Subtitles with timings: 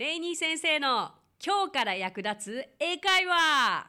[0.00, 1.10] レイニー先生の
[1.44, 3.86] 今日から役立つ英会話。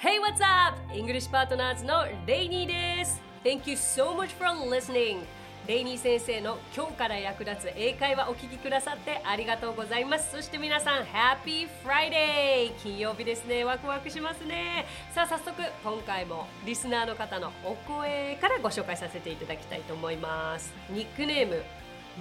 [0.00, 0.76] Hey, what's up?
[0.92, 3.22] English Partners のレイニーです。
[3.44, 5.20] Thank you so much for listening.
[5.68, 10.32] レイニー先生の今日から役立つ英会話お聞きくださってありがとうございます。
[10.32, 12.72] そして皆さん Happy Friday!
[12.82, 13.62] 金曜日ですね。
[13.62, 14.86] ワクワクしますね。
[15.14, 20.74] さあ早速今回もリスナーの方のお声からご紹介させていただきたいと思います。
[20.90, 21.62] ニックネーム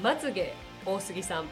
[0.02, 0.54] まつげ
[0.86, 1.46] 大杉さん。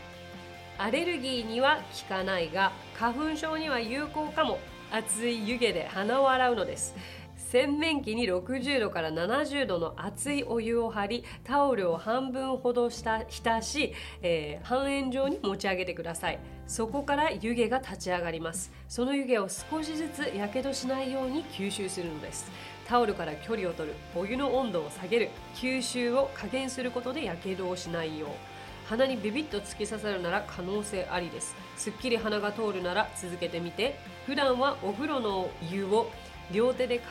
[0.77, 1.77] アレルギーには
[2.09, 4.59] 効かないが花粉症には有効かも。
[4.93, 6.95] 熱い湯気で鼻を洗うのです。
[7.37, 16.39] 洗面器に60度から70度の熱いお湯を張りタオルを半分ほどした浸し、えー、半円状に持ち上げてください。
[16.67, 18.71] そこから湯気が立ち上がります。
[18.87, 22.51] その湯気を少しずつやけどしないように吸収するのです。
[22.91, 28.29] タオルから距離を取るお湯の温度を下げる吸収を加減することでやけどをしないよう。
[28.89, 31.55] 鼻にビビッと突き刺さるなら可能性ありです。
[31.77, 33.97] すっきり鼻が通るなら続けてみて。
[34.25, 36.11] 普段はお風呂の湯を
[36.51, 37.01] 両手で囲っ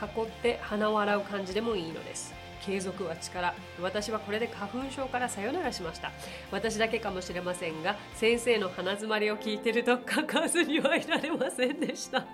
[0.43, 2.35] て鼻を洗う感じでもいいのです。
[2.61, 3.55] 継続は力。
[3.81, 6.13] 私はこれで花粉症からさよならしました。
[6.53, 12.27] 私だけかもしれませんが先生の鼻づまりを聞いてると書かずにはいられませんでした。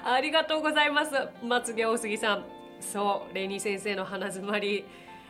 [0.04, 1.12] ありがとうございます。
[1.44, 2.44] まつげ大杉さん。
[2.80, 4.86] そうレニー先生の鼻づまり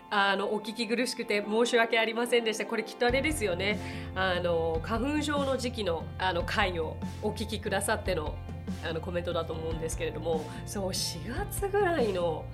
[0.08, 2.66] あのお聞き苦しくて申し訳ありませんでした。
[2.66, 3.78] これきっとあれですよね。
[4.14, 8.36] あの花粉症の時期のあの回をお聞きくださっての
[8.84, 12.44] あのコメントだと思うんですけれどもそう4月ぐらいの、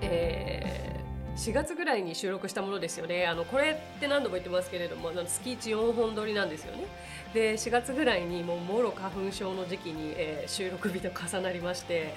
[0.00, 3.26] えー、4月ぐらいに収録したものですよね。
[3.26, 6.84] あのこれって何度も言ってますけれどもあの月1 4本撮りなんですよね。
[7.34, 12.14] で4月ぐらいにもうもろ花粉症の時期に、えー、収録日と重なりまして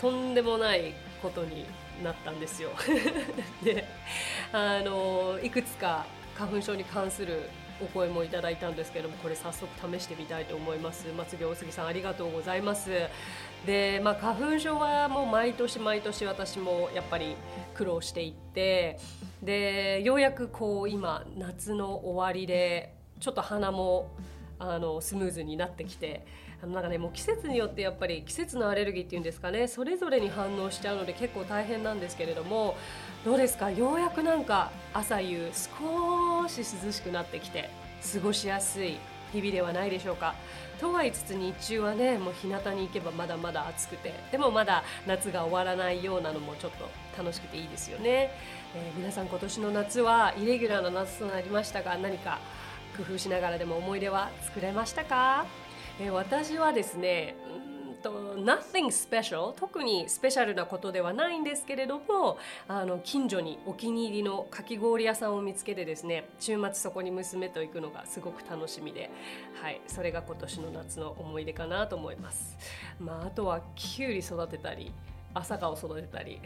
[0.00, 1.66] とんでもないことに
[2.02, 2.70] なったんですよ。
[3.62, 3.84] で
[4.52, 11.06] あのいくつか花粉症に関するお声もいただいたんですけどもこれ早速試してみたいと思います。
[11.16, 12.90] 松毛大杉さんありがとうございます。
[13.66, 17.36] で、まあ、花粉症はもう毎年毎年私もやっぱり
[17.74, 18.98] 苦労していって
[19.42, 24.10] でようやくこう今夏の終わりでちょっと鼻も
[24.58, 26.24] あのスムーズになってきて
[26.62, 32.76] あのなんかねもう季節によってやっぱり季節のアレルギーっていうんですかねそれぞれに反応しちゃうので結構大変なんですけれども
[33.24, 33.70] どうですか？
[33.70, 37.70] ようやくなんか朝夕少し涼しくなってきて
[38.12, 38.96] 過ごしやすい
[39.32, 40.34] 日々ではないでしょうか？
[40.80, 46.88] とは言いつつ日中はねもう日向に行けばまだまだ暑くてでもまだ夏が終わらないようなのもちょっと
[47.20, 48.30] 楽しくていいですよね、
[48.76, 52.38] えー、皆さん今年の夏はイレギュラーな夏となりましたが何か
[52.98, 55.46] 工夫しながらでも思い出は作れましたか？
[56.00, 57.36] え私はですね
[58.02, 62.38] と nothing special 特にスペシャルなことではないんですけれども
[62.68, 69.10] あの近所にお気に入りのかき氷屋さんを見つけてですね週末そこに娘と行くのがすごく楽しみで、
[69.60, 72.56] はい、それが今年の夏の思い出かなと思います。
[73.00, 74.92] まあ、あとはきゅうり育てたり
[75.34, 76.40] 朝顔を育てたり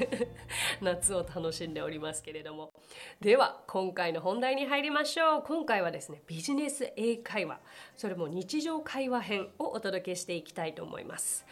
[0.80, 2.72] 夏を楽しんでおりますけれども。
[3.20, 5.42] では今回の本題に入りましょう。
[5.42, 7.60] 今回はですねビジネス英会話。
[7.96, 11.46] それも日常会話編をお届けしていきたいと思います。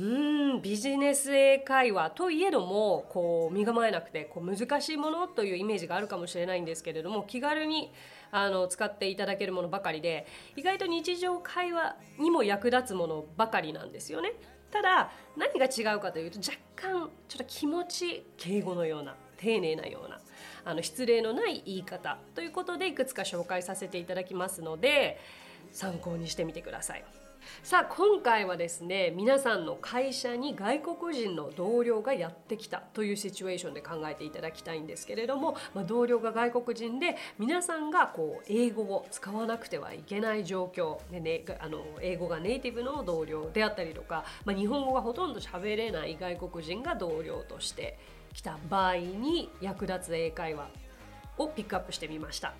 [0.58, 7.90] んビジネス英会話といえどもこう身構えなくてこう難しいものというイメージがあるかもしれないんですけれども気軽に
[8.30, 14.34] あの使っていただけるものばかりで意外と日常会話にも役立つものばかりなんですよね。
[14.70, 20.20] ただ何が違うかというと若干ちょっと気持ち敬語のような丁寧なような
[20.64, 25.20] あの失礼のない言い方ということでいくつか紹介させていただきますので
[25.72, 27.04] 参考にしてみてください。
[27.62, 47.98] さあ今回はですね皆さんの会社に外国人の同僚がやってきたというシチュエーションで考えていただきたいんですけれども、まあ、同僚が外国人で皆さんがこう英語を使わなくてはいけない状況で、ね、あの英語がネイティブの同僚であったりとか、まあ、日本語がほとんど喋れない外国人が同僚として
[48.32, 50.68] 来た場合に役立つ英会話
[51.38, 52.54] をピックアップしてみました。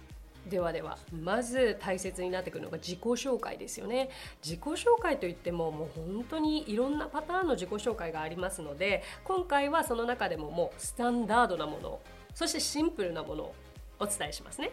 [0.46, 4.10] ではではまず大切になってくるのが自己紹介ですよね。
[4.44, 12.00] 自己紹介といってももう本当にいろんなパターンの自己紹介がありますので今回はその中でももうスタンダードなもの
[12.34, 13.54] そしてシンプルなものを
[13.98, 14.70] お伝えしますね。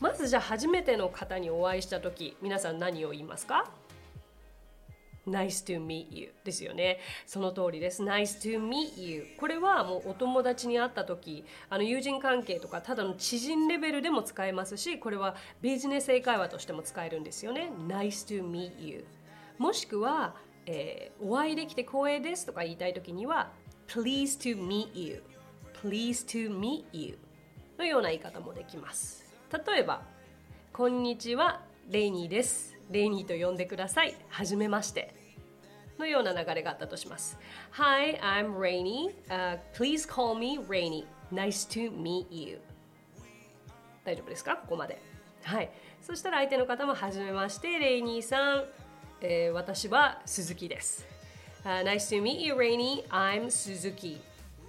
[0.00, 3.70] まずじゃあ初めての方にお会いした時皆さん何を言いますか？
[5.26, 6.98] Nice to meet you ですよね。
[7.26, 8.02] その通りです。
[8.02, 17.70] Nice to meet you これはもうお友達に会った時、あの友人関係とかただの知人レベルでも使えますし、これはビジネス英会話としても使えるんですよね。
[17.86, 19.04] Nice to meet you
[19.60, 23.50] もしくは、えー、お会いできて光栄ですとか言いたい時には
[23.88, 25.22] Please to meet you
[25.82, 27.18] Please to meet you
[27.78, 29.24] のような言い方もできます
[29.66, 30.02] 例えば
[30.72, 34.14] こんにちはレイニーですレイニーと呼んでください。
[34.28, 35.14] はじめまして。
[35.98, 37.38] のような流れがあったとします。
[37.72, 41.04] Hi, I'm Rainy、uh, Please call me Rainy.
[41.30, 42.58] Nice to meet you.
[44.04, 44.56] 大丈夫ですか？
[44.56, 44.98] ここまで。
[45.44, 45.70] はい。
[46.00, 48.64] そしたら相手の方もはじめましてレイニーさん、
[49.20, 51.06] えー、私は鈴木です、
[51.64, 53.06] uh, Nice to meet you Rainy.
[53.08, 54.20] I'm Suzuki.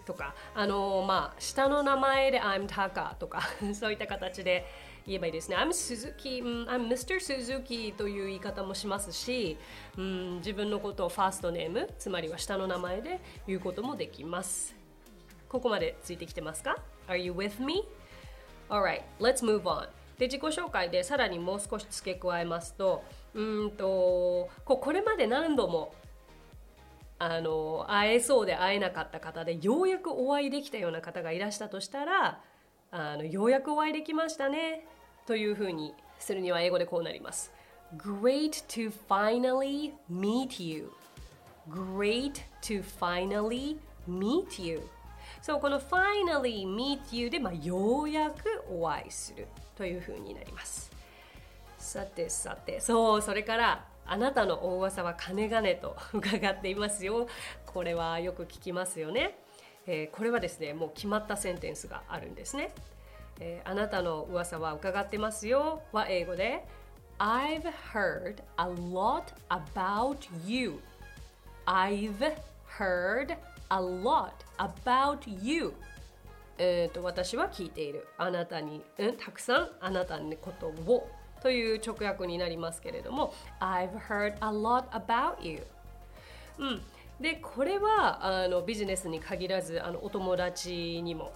[0.05, 0.35] とか。
[0.53, 3.41] あのー、まあ下の名前で I'm Taka とか。
[3.73, 4.65] そういった形で
[5.05, 5.55] 言えばいいですね。
[5.55, 7.15] I'm Suzuki、I'm Mr.
[7.19, 9.57] Suzuki という言い方もしますし、
[9.97, 14.75] うん、自分のことをファーストネーム、つまりは下の名前で言うこともできます。
[15.49, 16.77] ここまでついてきてますか
[17.07, 17.83] ?Are you with me?
[18.69, 19.89] Alright, let's move on.
[20.21, 25.95] で自己紹介でさらにもう少し付け加えますとうんとここれまで何度も
[27.17, 32.39] あの会えそうで会えなかった方でようやくお会いできたような方がいらしたとしたら
[32.91, 34.85] あのようやくお会いできましたね。
[35.25, 37.51] というふうにするには英語でこうなります。
[37.95, 40.91] Great to finally meet you.
[41.69, 43.77] Great to finally
[44.09, 44.81] meet you.
[45.41, 50.91] そうこの finally meet you で、まあ、ようやくお会いするというふうになります。
[51.77, 57.27] さてさてそうそれからあなたの大噂は金がねと伺っていますよ。
[57.65, 59.37] これはよく聞きますよね。
[59.93, 62.73] えー、これはですねもう決まったセンテンスがあるんですね、
[63.41, 65.81] えー、あなたの噂は伺ってますよ。
[65.91, 66.65] は英語で
[67.19, 70.17] I've heard a lot about
[70.47, 70.79] you.
[71.65, 72.33] I've
[72.79, 73.37] heard
[73.69, 75.73] a lot about you.
[76.57, 78.07] えーと、私は聞いている。
[78.17, 81.09] あなたに、うん、たくさんあなたのことを。
[81.41, 85.63] という直訳になりますけれども I've heard a lot about you.
[86.59, 86.81] うん。
[87.21, 91.31] でこれはあのビジネスに限らずあのお友達にも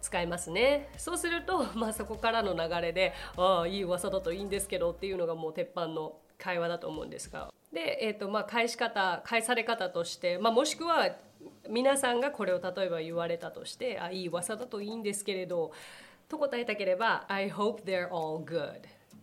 [0.00, 0.88] 使えますね。
[0.96, 7.52] そうすると、 まあ、そこからの流れでああいい噂だといいんですけどっていうのがもう鉄板の会話だと思うんですが。
[7.72, 11.16] で、えーとまあ、返し方返され方として、まあ、もしくは
[11.68, 15.72] 皆さんがこれを例えば言われたとしてあいい噂だといいんですけれど
[16.28, 18.80] と答えたければ I hope they're all good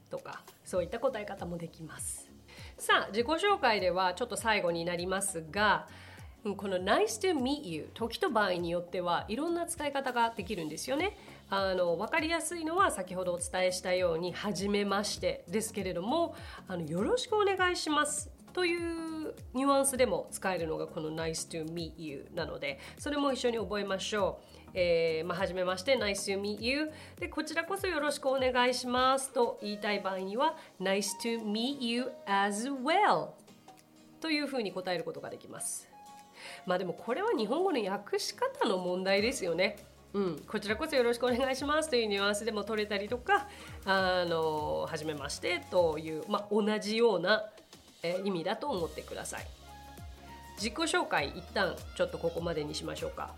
[0.09, 2.34] とかそういった答え方もできます。
[2.77, 5.87] さあ自己紹介ではちょっと最後になりますが
[6.43, 11.17] この nice to meet you 時と場合によってはいろんな使い方ができるんですよね。
[11.49, 16.35] あの分かりやすいのは先ほどお伝えしたように「はじめまして」ですけれども
[16.67, 24.54] あの「よろしくお願いします」というニュアンスでも使えるのがこの Nice to meet you なのでそれも一緒に覚えましょう。
[24.77, 33.29] えーまあ、はじめまして Nice to meet you でこちらこそよろしくお願いしますと言いたい場合には Nice to meet you as well
[34.19, 35.87] というふうに答えることができます。
[36.65, 39.77] まあでもこれは日本語の訳し方の問題ですよね。
[40.13, 43.47] うん、こちらこそよろしくお願いしますというニュアンスでも取れたりとか、
[43.85, 47.43] あの、はじめましてという、まあ、同じような、
[48.01, 49.45] え意味だと思ってください。
[50.55, 53.33] 自己紹介一旦ちょっとここまでにしましょうか。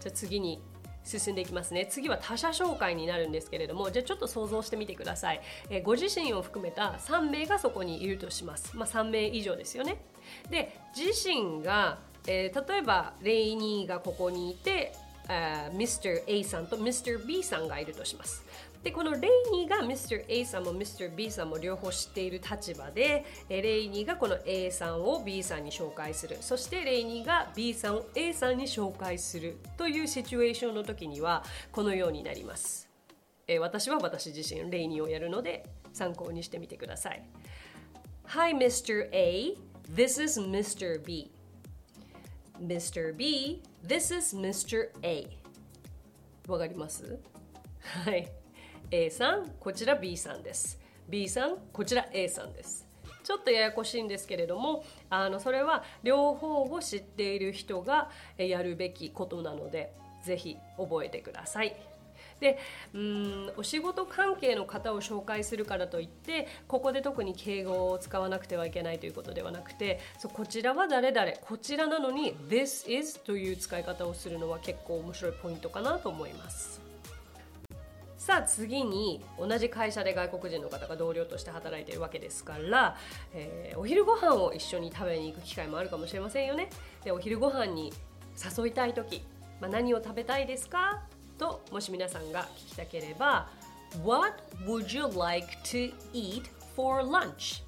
[0.00, 0.60] じゃあ次に
[1.04, 5.40] 進んでいきますね次は他者紹介になるんですけれどもじゃあちょっと想像してみてください、
[5.70, 9.98] え、ご自身を含めた3名がそこにいるとしますまあ3名以上ですよね
[10.50, 14.92] で自身がえー、例えばレイニーがここにいて、
[15.28, 16.22] uh, Mr.
[16.26, 17.24] A さんと Mr.
[17.24, 18.44] B さんがいるとします。
[18.82, 20.24] でこのレイニーが Mr.
[20.28, 21.14] A さんも Mr.
[21.14, 32.88] B さんも両方知っている立場でレイニーがこの A さんを B さんに紹介するそしてレイニーが B さんを A さんに紹介するというシチュエーションの時にはこのようになります、
[33.46, 37.22] え私は私自身レイニーをやるので参考にしてみてください
[38.26, 39.08] Hi Mr.
[39.12, 39.56] A
[39.94, 41.04] This is Mr.
[41.04, 41.30] B
[42.60, 43.12] Mr.
[43.16, 44.88] B, this is Mr.
[45.02, 45.28] A
[46.48, 47.18] わかります？
[48.04, 48.41] はい
[48.94, 52.86] A さんこちら B さんです B さんこちら A さんです
[53.24, 61.74] ちょっとややこしいんですけれどもあのそれは両方を知っている人がやるべきことなのでぜひ覚えてください。
[62.38, 62.58] で
[62.92, 76.81] うんお仕事関係の方を紹介するからといってここで特に敬語を使わなくてはいけないということではなくてそこちらは誰々こちらなのに This is という使い方をするのは結構面白いポイントかなと思います。
[78.22, 82.96] さあ次に同じ会社で外国人の方が同僚として働いているわけですから、
[83.34, 86.70] えー、お昼ご飯を一緒に食べに行く機会もあるかもしれませんよね。
[87.02, 87.92] でお昼ご飯に
[88.56, 89.24] 誘いたい時、
[89.60, 91.02] まあ、何を食べたいですか？
[91.36, 93.48] ともし皆さんが聞きたければ
[94.04, 96.44] What would you like to eat
[96.76, 97.64] for lunch?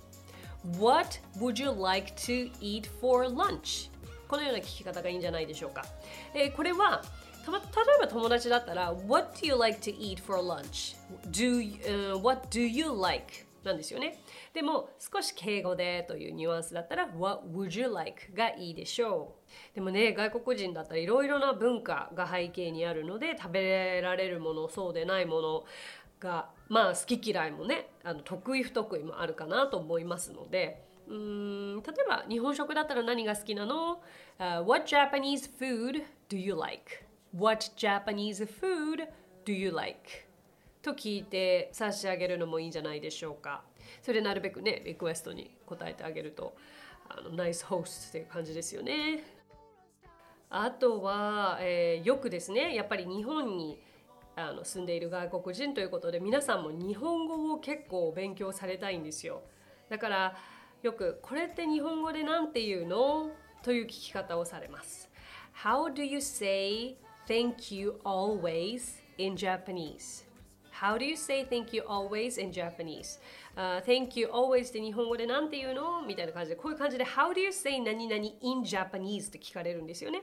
[0.78, 3.90] What would you like to eat for lunch?
[4.28, 5.84] このような聞き方がいいんじゃないでしょうか。
[6.32, 7.02] えー、これは
[7.44, 7.58] た例
[7.96, 10.96] えば友達だったら What do you like to eat for lunch?
[11.30, 13.44] Do, uh, what do you like?
[13.64, 14.18] なんですよね。
[14.52, 18.34] でも少し敬語でというニュアンスだったら What would you like?
[18.34, 19.36] がいいでしょ
[19.72, 19.74] う。
[19.74, 25.64] でもね、外国人だったらいろいろな文化が背景にあるので食べられるもの、そうでないもの
[26.20, 34.00] がまあ好き嫌いもね、あの得意不得意もあるかなと思いますので、うん例えば日本食だったら何が好きなの、
[34.38, 37.04] uh, ?What Japanese food do you like?
[37.36, 39.08] What Japanese food
[39.44, 39.98] do you like?
[40.82, 43.62] と聞いて差し上げるのもいいんじゃないでしょうか。
[44.02, 46.54] それでなるべくね、リクエストに答えてあげると、
[47.08, 49.24] あのナイスホースっていう感じですよね。
[50.48, 53.80] あとは、えー、よくですね、やっぱり日本に
[54.36, 59.42] あの住んでいる外国人ということで、皆さんも日本語を結構勉強されたいんですよ。
[59.88, 60.36] だから、
[60.82, 63.32] よくこれって日本語で何て言うの？
[63.64, 65.10] という聞き方をされます。
[65.64, 70.24] How do you say thank you always in Japanese?
[70.80, 73.20] How do you say thank you always in Japanese?、
[73.56, 76.02] Uh, thank you always って日本語で何て言うの？
[76.02, 80.22] みたいな感じで、こういう感じで How do you say 何々 in Japanese って聞かれるんですよね。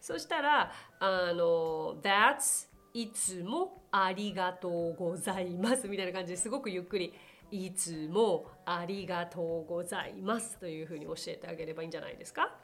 [0.00, 7.14] そしたら、あの、That's いつもありがとうございますみたいな感じですごくゆっくり
[7.50, 12.54] いつもありがとうございますというふうに教えてあげればいいんじゃないですか？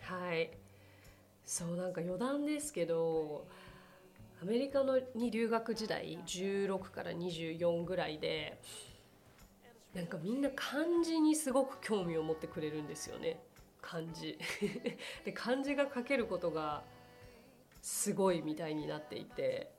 [0.00, 0.50] はい
[1.48, 3.46] そうなんか余談ですけど
[4.42, 8.60] アメリカのに留学時代16から24ぐらいで
[9.94, 13.40] なんかみんな漢字にすごく興味を持ってくれるんですよね。
[13.80, 14.38] 漢字。
[15.24, 16.82] で漢字が書けることが
[17.80, 19.72] すごいみたいになっていて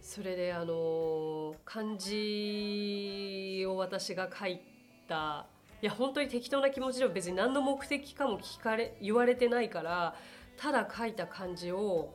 [0.00, 4.60] それであの漢字を私が書い
[5.08, 5.48] た
[5.82, 10.14] いや本当に適当な気持ちでも別に何の目的かも聞かれ言われてないから
[10.60, 12.12] ただ書いた漢字を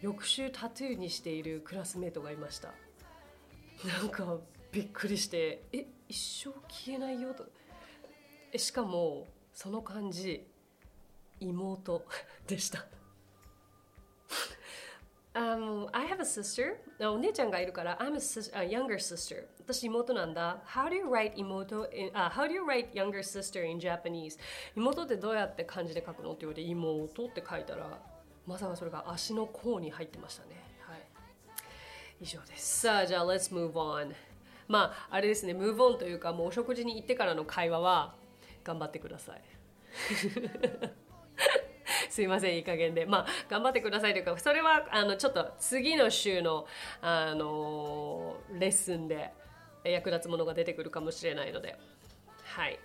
[0.00, 2.74] 翌週タトゥーにしているクラスメートがいました。
[3.86, 4.38] なんか
[4.72, 7.46] びっくりして「え一生消えないよ」と。
[8.52, 10.44] えしかもその漢字
[11.38, 12.04] 妹
[12.48, 12.84] でした。
[15.36, 16.76] Um, I have a sister.
[16.98, 19.44] お姉ちゃんがいるから、I'm a, a younger sister.
[19.58, 20.62] 私妹なんだ。
[20.66, 24.38] How do you write 妹 in,、uh, How do you write younger sister in Japanese?
[24.74, 28.00] 妹ってどうやって漢字で書くのって言われて、妹って書いたら、
[28.46, 30.56] まさかそれが足の甲に入ってましたね。
[30.80, 31.00] はい。
[32.22, 32.80] 以上です。
[32.80, 34.14] さあ、じゃあ、let's move on.
[34.68, 38.14] まあ、あれですね、move on というか、もうお食事に行ってからの会話は、
[38.64, 39.42] 頑張ってください。
[42.16, 43.04] すいませんいい加減で。
[43.04, 46.66] まあ頑張ってくださいというかそれはあのちょっと次の週の
[47.02, 49.34] あのレッスンで
[49.84, 51.76] 役立つものが出てくるかもしれないので。
[52.42, 52.78] はい。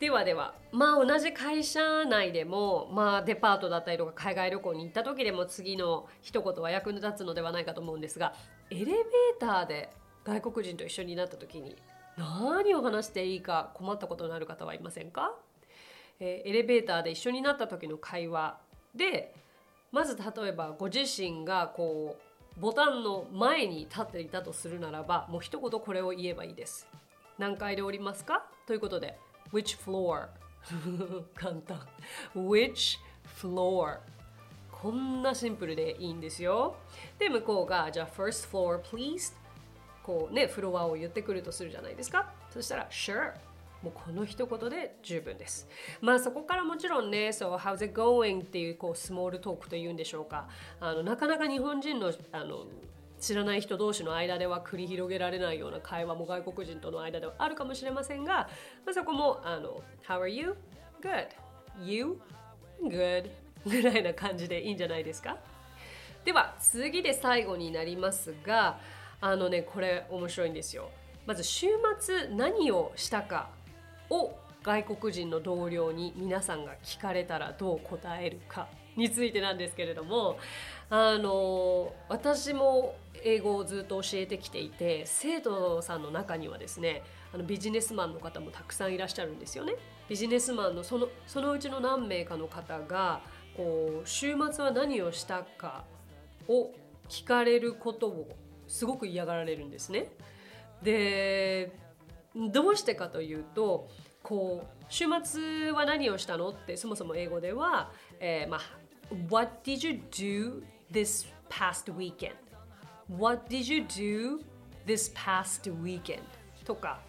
[0.00, 0.54] ではでは。
[0.72, 8.34] まあ同じ会社内でもまあデパートだったりとか海外旅行に行った時でも次の一言は役に立つのではないかと思うんですが
[8.70, 8.94] エレベー
[9.38, 9.90] ターで
[10.24, 11.76] 外国人と一緒になった時に
[12.16, 15.32] 何を話していいか困ったことのある方はいませんか？
[16.20, 18.58] えー、エレベーターで一緒になった時の会話
[18.94, 19.34] で
[19.92, 22.16] まず例えばご自身がこ
[22.56, 26.88] うボタンの前に立っていたとするならばもう一言これを言えばいいです。
[27.38, 28.46] 何階で降りますか？
[28.66, 29.16] ということで
[29.52, 30.26] Which floor?
[31.36, 31.80] 簡単
[32.34, 32.98] Which
[33.40, 34.00] floor?
[34.70, 36.76] こんなシンプルでいいんですよ。
[37.18, 39.34] で、向こうが、じゃあ、first floor please
[40.04, 42.32] こうね、フロアを言ってくるとするじゃないですか。
[42.50, 43.32] そしたら、sure
[43.82, 45.68] もうこの一言で十分です。
[46.00, 48.42] まあそこからもちろんね、そう、How's it going?
[48.42, 50.48] っていうこうスモールトークというんでしょうか。
[50.80, 52.66] あのなかなか日本人のあの
[53.20, 58.48] 知らない人同士の間では繰り広げられないような会話も外国人との間ではあるかもしれませんが、
[58.86, 60.54] まあ、そこもあの How are you?
[61.02, 61.28] Good.
[61.84, 62.20] You?
[62.82, 63.30] Good.
[63.66, 65.36] ぐらいな感じでいいんじゃないですか
[66.24, 68.78] では次で最後になりますが
[69.20, 70.90] あのねこれ面白いんですよ
[71.26, 71.66] まず週
[71.98, 73.50] 末何をしたか
[74.10, 80.38] を外国人の同僚に皆さんが聞かれたらどう答えるかについてなんですけれども
[80.90, 89.74] あの私も英語をずっと教えてきていて生徒さんの中にはですねあのビジネスマンの方もたくさんいらっしゃるんですよね。
[90.08, 93.20] ビジネスマンのそのそのうちの何名かの方が
[93.56, 95.84] こう週末は何をしたか
[96.48, 96.70] を
[97.08, 98.28] 聞かれることを
[98.66, 100.10] すごく嫌がられるんですね。
[100.82, 101.72] で
[102.52, 103.88] どうしてかというと
[104.22, 107.90] こう週末は何をしたのってそもそも英語では、
[108.20, 108.60] えー、まあ
[109.30, 112.34] What did you do this past weekend?
[113.08, 114.38] What did you do
[114.86, 116.20] this past weekend?
[116.64, 117.00] とか、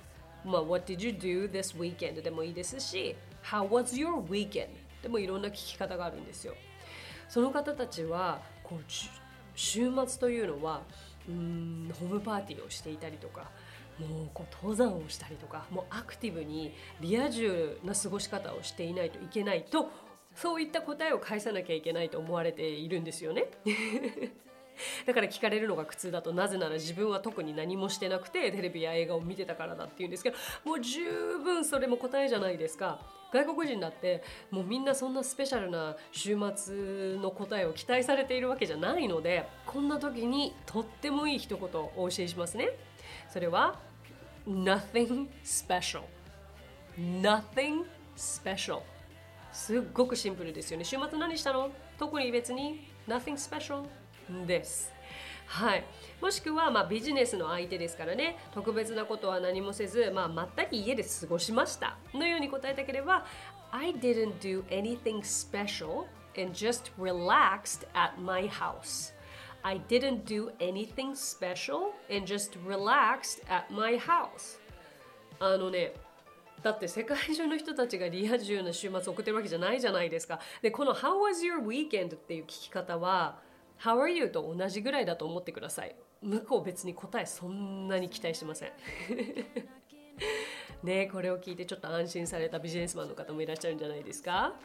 [0.45, 2.21] まあ、What did you do this weekend?
[2.21, 4.69] でもいいですし How was your weekend?
[5.03, 6.55] でもいろんな聞き方があるんですよ。
[7.27, 8.83] その方たちはこう
[9.55, 10.81] 週末というのは
[11.27, 13.51] うんホームパーティーをしていたりとか
[13.99, 19.89] もうこう登山をしたりとかもうアクティブにリア充な過ごし方をしていないといけないと
[20.35, 23.47] そういった答えを返さなきゃいけないと思われているんですよね。
[25.05, 31.03] だから聞かれるのが苦痛だとなぜなら自分は特に何もしてなくてテレビや映画を見てたからだっていうんですけどもう十
[31.39, 33.01] 分それも答えじゃないですか
[33.33, 42.69] 外国人だってもうみんなそんなスペシャルな週末の答えを期待されているわけじゃないのでこんな時にとってもいい一言お教えしますね
[43.27, 43.88] それは
[44.49, 46.01] nothing special
[46.97, 47.83] nothing
[48.17, 48.81] special
[49.51, 53.85] すっごくシンプルですよね週末何したの特に別に nothing special
[54.47, 54.91] です
[55.45, 55.83] はい、
[56.21, 63.25] もしくは、まあ、ビジネスの相手ですからね特別なことは何もせず、まあ、まったり家で過ごしましたのように答えたければ
[63.71, 66.05] I didn't do anything special
[66.39, 69.13] and just relaxed at my house
[69.63, 74.59] I didn't do anything special and just relaxed at my house
[75.39, 75.93] あのね
[76.63, 80.39] だって世界中の人たちがリア充な週末送ってるわけじゃないじゃないですか。
[80.61, 82.15] で、この How was your weekend?
[82.15, 83.39] っていう聞き方は
[83.81, 84.27] How are you?
[84.27, 85.95] と同じぐらいだと思ってください。
[86.21, 88.71] 向こう別に答えそんなに期待してません。
[90.83, 94.55] ねこれを聞いてちょっと安心されたビジネスマンの方もいらっしゃるんじゃないですか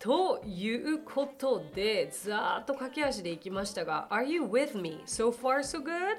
[0.00, 5.02] ということで、ざーっと駆け足でいきましたが、Are you with me?
[5.06, 6.16] So far so good?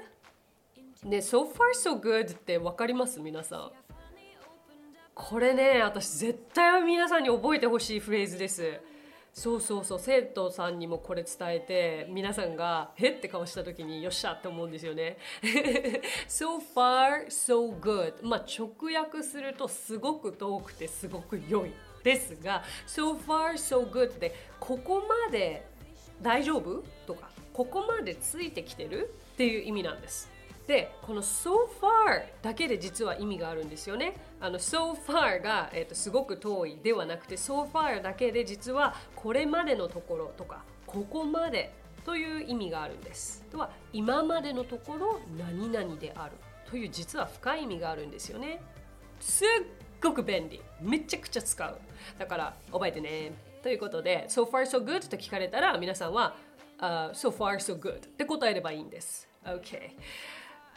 [1.08, 3.18] ね、So far so good って分かります？
[3.18, 3.72] 皆さん。
[5.14, 8.80] これね、私絶対は皆さんに覚えてほしいフレーズです。
[9.34, 15.16] そうそうそう生徒さんにもこれ伝えて皆さんが「へって顔した時によっしゃって思うんですよね。
[16.28, 21.72] so far so good まあ直訳するとすごく遠くてすごく良い
[22.02, 25.66] ですが so far so good ってここまで
[26.20, 26.82] 大丈夫？
[27.06, 29.14] とかここまでついてきてる？
[29.34, 30.30] っていう意味なんです。
[30.66, 34.14] でこの so far だけで実は意味があるんですよね。
[34.40, 41.72] あの so far が、えーと、すごく遠いではなくて so far だけで実はこれまでのところとかここまで
[42.04, 43.44] という意味があるんです。
[43.50, 46.32] とは今までのところ何々である
[46.70, 48.62] という実は深い意味があるんですよね。
[49.18, 49.48] すっ
[50.02, 50.60] ごく便利。
[50.80, 51.78] めちゃくちゃ使う。
[52.18, 53.32] だから覚えてね。
[53.62, 56.34] ということで so far so good と聞かれたら皆さんは、
[56.78, 59.28] uh, so far so good って答えればいいんです。
[59.44, 59.92] OK。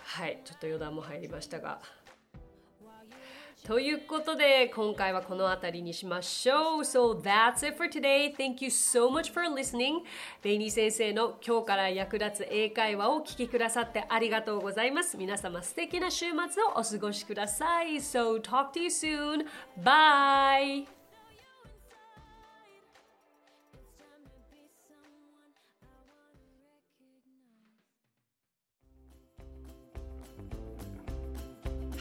[0.06, 1.80] はいちょっと余談も入りましたが
[3.66, 6.80] ということで今回はこの辺りにしましょう。
[6.82, 8.32] So that's it for today.
[8.36, 10.02] Thank you so much for listening.
[10.44, 15.18] レイニー先生の今日から役立つ英会話をお聞きくださってありがとうございます。
[15.18, 17.96] 皆様素敵な週末をお過ごしください。
[17.96, 19.48] So talk to you soon.
[19.84, 20.95] Bye.